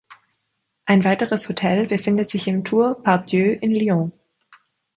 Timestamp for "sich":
2.31-2.47